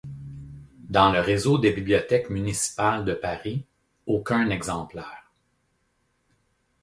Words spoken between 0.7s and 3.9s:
Dans le réseau des bibliothèques municipales de Paris,